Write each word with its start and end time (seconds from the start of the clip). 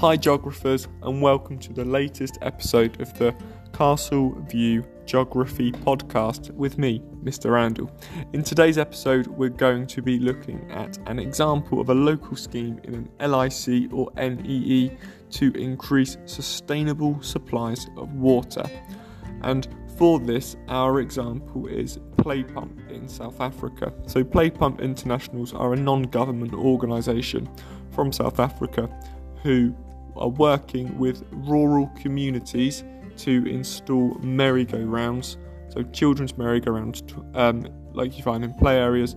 Hi, 0.00 0.16
geographers, 0.16 0.88
and 1.02 1.20
welcome 1.20 1.58
to 1.58 1.74
the 1.74 1.84
latest 1.84 2.38
episode 2.40 2.98
of 3.02 3.12
the 3.18 3.36
Castle 3.74 4.30
View 4.48 4.82
Geography 5.04 5.72
podcast 5.72 6.50
with 6.52 6.78
me, 6.78 7.02
Mr. 7.22 7.52
Randall. 7.52 7.90
In 8.32 8.42
today's 8.42 8.78
episode, 8.78 9.26
we're 9.26 9.50
going 9.50 9.86
to 9.88 10.00
be 10.00 10.18
looking 10.18 10.66
at 10.70 10.96
an 11.06 11.18
example 11.18 11.82
of 11.82 11.90
a 11.90 11.94
local 11.94 12.34
scheme 12.34 12.80
in 12.84 12.94
an 12.94 13.30
LIC 13.30 13.92
or 13.92 14.10
NEE 14.16 14.96
to 15.32 15.52
increase 15.52 16.16
sustainable 16.24 17.20
supplies 17.20 17.86
of 17.98 18.10
water. 18.14 18.64
And 19.42 19.68
for 19.98 20.18
this, 20.18 20.56
our 20.68 21.00
example 21.00 21.66
is 21.66 21.98
Play 22.16 22.42
Pump 22.42 22.80
in 22.88 23.06
South 23.06 23.38
Africa. 23.38 23.92
So, 24.06 24.24
Play 24.24 24.48
Pump 24.48 24.80
Internationals 24.80 25.52
are 25.52 25.74
a 25.74 25.76
non 25.76 26.04
government 26.04 26.54
organisation 26.54 27.50
from 27.90 28.12
South 28.12 28.40
Africa 28.40 28.88
who 29.42 29.74
are 30.16 30.28
working 30.28 30.98
with 30.98 31.24
rural 31.32 31.90
communities 32.00 32.84
to 33.18 33.44
install 33.46 34.14
merry-go-rounds, 34.20 35.36
so 35.68 35.82
children's 35.84 36.36
merry-go-rounds, 36.36 37.02
um, 37.34 37.66
like 37.92 38.16
you 38.16 38.22
find 38.22 38.44
in 38.44 38.54
play 38.54 38.78
areas, 38.78 39.16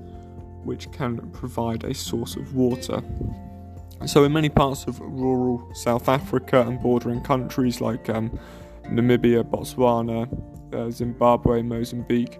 which 0.63 0.91
can 0.91 1.17
provide 1.31 1.83
a 1.83 1.93
source 1.93 2.35
of 2.35 2.55
water. 2.55 3.01
So, 4.05 4.23
in 4.25 4.33
many 4.33 4.49
parts 4.49 4.85
of 4.85 4.99
rural 4.99 5.73
South 5.73 6.09
Africa 6.09 6.61
and 6.61 6.81
bordering 6.81 7.21
countries 7.21 7.79
like 7.79 8.09
um, 8.09 8.37
Namibia, 8.85 9.43
Botswana, 9.43 10.27
uh, 10.73 10.91
Zimbabwe, 10.91 11.61
Mozambique, 11.61 12.39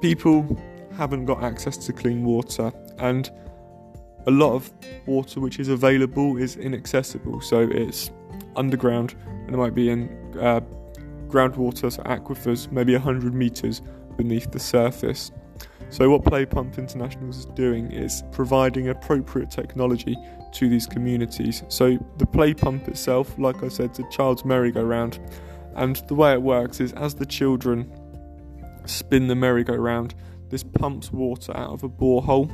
people 0.00 0.58
haven't 0.96 1.26
got 1.26 1.44
access 1.44 1.76
to 1.76 1.92
clean 1.92 2.24
water, 2.24 2.72
and 2.98 3.30
a 4.26 4.30
lot 4.30 4.54
of 4.54 4.72
water 5.06 5.40
which 5.40 5.58
is 5.58 5.68
available 5.68 6.36
is 6.36 6.56
inaccessible. 6.56 7.40
So, 7.40 7.60
it's 7.60 8.10
underground 8.56 9.14
and 9.26 9.54
it 9.54 9.58
might 9.58 9.74
be 9.74 9.90
in 9.90 10.08
uh, 10.40 10.60
groundwater, 11.28 11.92
so 11.92 12.02
aquifers, 12.02 12.70
maybe 12.70 12.92
100 12.92 13.34
metres 13.34 13.82
beneath 14.16 14.50
the 14.50 14.58
surface. 14.58 15.30
So, 15.90 16.10
what 16.10 16.24
Play 16.24 16.46
Pump 16.46 16.78
International 16.78 17.30
is 17.30 17.46
doing 17.46 17.92
is 17.92 18.24
providing 18.32 18.88
appropriate 18.88 19.50
technology 19.50 20.16
to 20.52 20.68
these 20.68 20.86
communities. 20.86 21.62
So, 21.68 21.98
the 22.18 22.26
play 22.26 22.54
pump 22.54 22.88
itself, 22.88 23.38
like 23.38 23.62
I 23.62 23.68
said, 23.68 23.92
is 23.92 24.00
a 24.00 24.08
child's 24.10 24.44
merry-go-round, 24.44 25.20
and 25.76 25.96
the 26.08 26.14
way 26.14 26.32
it 26.32 26.42
works 26.42 26.80
is 26.80 26.92
as 26.94 27.14
the 27.14 27.26
children 27.26 27.90
spin 28.84 29.28
the 29.28 29.34
merry-go-round, 29.34 30.14
this 30.48 30.64
pumps 30.64 31.12
water 31.12 31.56
out 31.56 31.70
of 31.70 31.84
a 31.84 31.88
borehole, 31.88 32.50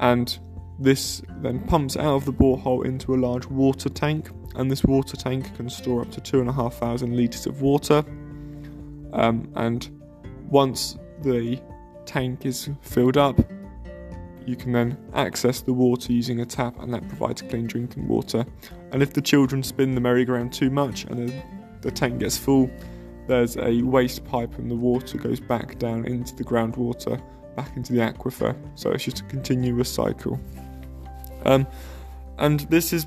and 0.00 0.38
this 0.78 1.22
then 1.42 1.60
pumps 1.60 1.96
out 1.96 2.16
of 2.16 2.24
the 2.24 2.32
borehole 2.32 2.84
into 2.84 3.14
a 3.14 3.16
large 3.16 3.46
water 3.46 3.88
tank, 3.88 4.30
and 4.56 4.70
this 4.70 4.82
water 4.82 5.16
tank 5.16 5.54
can 5.56 5.70
store 5.70 6.02
up 6.02 6.10
to 6.10 6.20
two 6.20 6.40
and 6.40 6.48
a 6.48 6.52
half 6.52 6.74
thousand 6.74 7.16
litres 7.16 7.46
of 7.46 7.62
water. 7.62 8.04
Um, 9.12 9.50
and 9.56 9.88
once 10.48 10.96
the 11.22 11.60
tank 12.06 12.46
is 12.46 12.70
filled 12.80 13.16
up, 13.16 13.38
you 14.46 14.56
can 14.56 14.72
then 14.72 14.96
access 15.14 15.60
the 15.60 15.72
water 15.72 16.12
using 16.12 16.40
a 16.40 16.46
tap, 16.46 16.80
and 16.80 16.92
that 16.94 17.06
provides 17.08 17.42
clean 17.42 17.66
drinking 17.66 18.08
water. 18.08 18.44
And 18.92 19.02
if 19.02 19.12
the 19.12 19.20
children 19.20 19.62
spin 19.62 19.94
the 19.94 20.00
merry-go-round 20.00 20.52
too 20.52 20.70
much 20.70 21.04
and 21.04 21.28
the, 21.28 21.42
the 21.82 21.90
tank 21.90 22.20
gets 22.20 22.38
full, 22.38 22.70
there's 23.28 23.56
a 23.58 23.82
waste 23.82 24.24
pipe, 24.24 24.58
and 24.58 24.70
the 24.70 24.76
water 24.76 25.18
goes 25.18 25.40
back 25.40 25.78
down 25.78 26.06
into 26.06 26.34
the 26.34 26.42
groundwater, 26.42 27.22
back 27.60 27.76
into 27.76 27.92
the 27.92 28.00
aquifer. 28.00 28.56
So 28.74 28.90
it's 28.90 29.04
just 29.04 29.20
a 29.20 29.24
continuous 29.24 29.90
cycle. 29.92 30.40
Um, 31.44 31.66
and 32.38 32.60
this 32.60 32.90
has 32.90 33.06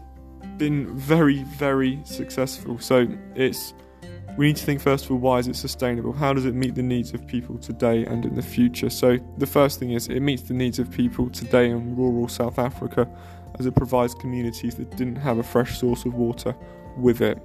been 0.57 0.95
very, 0.95 1.43
very 1.43 1.99
successful. 2.03 2.79
So 2.79 3.07
it's 3.35 3.73
we 4.37 4.47
need 4.47 4.55
to 4.55 4.65
think 4.65 4.81
first 4.81 5.05
of 5.05 5.11
all 5.11 5.17
why 5.17 5.39
is 5.39 5.47
it 5.47 5.55
sustainable? 5.55 6.11
How 6.11 6.33
does 6.33 6.45
it 6.45 6.55
meet 6.55 6.73
the 6.75 6.83
needs 6.83 7.13
of 7.13 7.25
people 7.27 7.57
today 7.57 8.05
and 8.05 8.25
in 8.25 8.35
the 8.35 8.41
future? 8.41 8.89
So 8.89 9.17
the 9.37 9.45
first 9.45 9.79
thing 9.79 9.91
is 9.91 10.07
it 10.07 10.21
meets 10.21 10.43
the 10.43 10.53
needs 10.53 10.79
of 10.79 10.89
people 10.89 11.29
today 11.29 11.69
in 11.69 11.95
rural 11.95 12.27
South 12.27 12.57
Africa 12.57 13.07
as 13.59 13.65
it 13.65 13.75
provides 13.75 14.15
communities 14.15 14.75
that 14.75 14.95
didn't 14.97 15.17
have 15.17 15.37
a 15.37 15.43
fresh 15.43 15.77
source 15.77 16.05
of 16.05 16.15
water 16.15 16.55
with 16.97 17.21
it. 17.21 17.37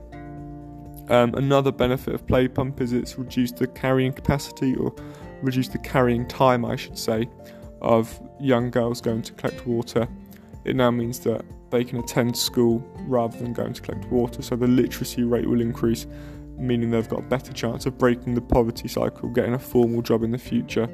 Um, 1.10 1.34
another 1.34 1.72
benefit 1.72 2.14
of 2.14 2.26
Play 2.26 2.48
Pump 2.48 2.80
is 2.80 2.92
it's 2.92 3.18
reduced 3.18 3.56
the 3.56 3.66
carrying 3.66 4.12
capacity 4.12 4.74
or 4.74 4.94
reduced 5.42 5.72
the 5.72 5.78
carrying 5.78 6.26
time, 6.26 6.64
I 6.64 6.76
should 6.76 6.98
say, 6.98 7.28
of 7.80 8.20
young 8.40 8.70
girls 8.70 9.00
going 9.00 9.22
to 9.22 9.32
collect 9.34 9.66
water. 9.66 10.08
It 10.64 10.76
now 10.76 10.90
means 10.90 11.20
that 11.20 11.44
they 11.70 11.84
can 11.84 11.98
attend 11.98 12.36
school 12.36 12.78
rather 13.06 13.38
than 13.38 13.52
going 13.52 13.72
to 13.74 13.82
collect 13.82 14.06
water, 14.06 14.42
so 14.42 14.56
the 14.56 14.66
literacy 14.66 15.22
rate 15.22 15.48
will 15.48 15.60
increase 15.60 16.06
meaning 16.58 16.90
they've 16.90 17.08
got 17.08 17.20
a 17.20 17.22
better 17.22 17.52
chance 17.52 17.86
of 17.86 17.96
breaking 17.96 18.34
the 18.34 18.40
poverty 18.40 18.88
cycle, 18.88 19.28
getting 19.28 19.54
a 19.54 19.58
formal 19.58 20.02
job 20.02 20.22
in 20.22 20.32
the 20.32 20.38
future, 20.38 20.88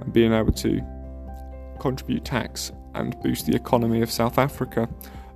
and 0.00 0.12
being 0.12 0.32
able 0.32 0.52
to 0.52 0.82
contribute 1.78 2.24
tax 2.24 2.72
and 2.94 3.18
boost 3.22 3.46
the 3.46 3.54
economy 3.54 4.02
of 4.02 4.10
South 4.10 4.38
Africa. 4.38 4.88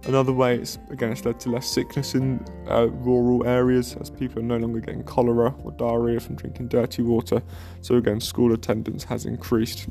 Another 0.04 0.32
way, 0.32 0.56
it's 0.56 0.78
again, 0.91 1.12
it's 1.12 1.25
led 1.25 1.41
to 1.41 1.50
less 1.50 1.69
sickness 1.69 2.14
in 2.14 2.44
uh, 2.69 2.88
rural 2.88 3.47
areas 3.47 3.97
as 4.00 4.10
people 4.10 4.38
are 4.38 4.44
no 4.44 4.56
longer 4.56 4.81
getting 4.81 5.03
cholera 5.03 5.54
or 5.64 5.72
diarrhea 5.72 6.20
from 6.20 6.36
drinking 6.36 6.69
dirty 6.69 7.03
water. 7.03 7.42
So 7.82 7.97
again, 7.97 8.20
school 8.20 8.53
attendance 8.53 9.04
has 9.04 9.26
increased. 9.26 9.88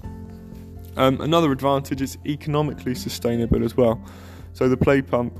Um, 0.96 1.22
another 1.22 1.52
advantage 1.52 2.02
is 2.02 2.18
economically 2.26 2.96
sustainable 2.96 3.64
as 3.64 3.78
well. 3.78 4.02
So 4.54 4.68
the 4.68 4.78
play 4.78 5.02
pump 5.02 5.40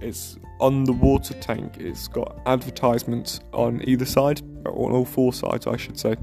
it's 0.00 0.38
on 0.60 0.84
the 0.84 0.92
water 0.92 1.34
tank. 1.34 1.76
It's 1.78 2.08
got 2.08 2.40
advertisements 2.46 3.40
on 3.52 3.82
either 3.86 4.04
side, 4.04 4.42
or 4.64 4.88
on 4.88 4.92
all 4.92 5.04
four 5.04 5.32
sides, 5.32 5.66
I 5.66 5.76
should 5.76 5.98
say. 5.98 6.16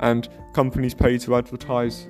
And 0.00 0.28
companies 0.52 0.94
pay 0.94 1.18
to 1.18 1.36
advertise 1.36 2.08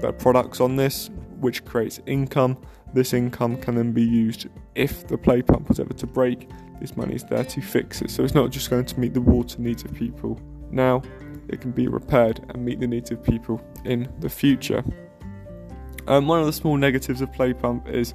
their 0.00 0.12
products 0.12 0.60
on 0.60 0.76
this, 0.76 1.10
which 1.40 1.64
creates 1.64 2.00
income. 2.06 2.58
This 2.96 3.12
income 3.12 3.58
can 3.58 3.74
then 3.74 3.92
be 3.92 4.02
used 4.02 4.46
if 4.74 5.06
the 5.06 5.18
play 5.18 5.42
pump 5.42 5.68
was 5.68 5.78
ever 5.78 5.92
to 5.92 6.06
break. 6.06 6.48
This 6.80 6.96
money 6.96 7.14
is 7.14 7.24
there 7.24 7.44
to 7.44 7.60
fix 7.60 8.00
it. 8.00 8.10
So 8.10 8.24
it's 8.24 8.32
not 8.32 8.50
just 8.50 8.70
going 8.70 8.86
to 8.86 8.98
meet 8.98 9.12
the 9.12 9.20
water 9.20 9.60
needs 9.60 9.84
of 9.84 9.92
people 9.92 10.40
now, 10.70 11.02
it 11.48 11.60
can 11.60 11.72
be 11.72 11.88
repaired 11.88 12.40
and 12.48 12.64
meet 12.64 12.80
the 12.80 12.86
needs 12.86 13.10
of 13.10 13.22
people 13.22 13.60
in 13.84 14.10
the 14.20 14.30
future. 14.30 14.82
Um, 16.08 16.26
one 16.26 16.40
of 16.40 16.46
the 16.46 16.54
small 16.54 16.78
negatives 16.78 17.20
of 17.20 17.30
play 17.34 17.52
pump 17.52 17.86
is 17.86 18.14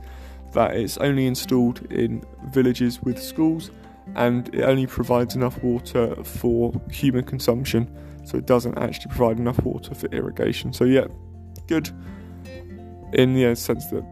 that 0.53 0.75
it's 0.75 0.97
only 0.97 1.27
installed 1.27 1.85
in 1.91 2.23
villages 2.45 3.03
with 3.03 3.21
schools 3.21 3.69
and 4.15 4.47
it 4.55 4.63
only 4.63 4.87
provides 4.87 5.35
enough 5.35 5.61
water 5.61 6.15
for 6.23 6.73
human 6.89 7.23
consumption, 7.23 7.87
so 8.25 8.35
it 8.35 8.47
doesn't 8.47 8.79
actually 8.79 9.11
provide 9.11 9.37
enough 9.37 9.63
water 9.63 9.93
for 9.93 10.07
irrigation. 10.07 10.73
So, 10.73 10.85
yeah, 10.85 11.05
good 11.67 11.91
in 13.13 13.35
the 13.35 13.55
sense 13.55 13.85
that 13.91 14.03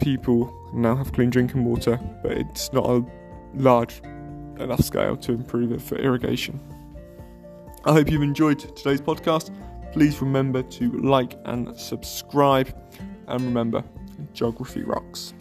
people 0.00 0.52
now 0.72 0.94
have 0.94 1.12
clean 1.12 1.30
drinking 1.30 1.64
water, 1.64 1.98
but 2.22 2.32
it's 2.32 2.72
not 2.72 2.84
a 2.86 3.04
large 3.54 4.00
enough 4.58 4.82
scale 4.82 5.16
to 5.16 5.32
improve 5.32 5.72
it 5.72 5.80
for 5.80 5.96
irrigation. 5.96 6.60
I 7.84 7.92
hope 7.92 8.10
you've 8.10 8.22
enjoyed 8.22 8.58
today's 8.58 9.00
podcast. 9.00 9.54
Please 9.92 10.20
remember 10.20 10.62
to 10.62 10.90
like 10.90 11.38
and 11.44 11.78
subscribe, 11.78 12.74
and 13.28 13.42
remember, 13.42 13.84
geography 14.32 14.82
rocks. 14.82 15.32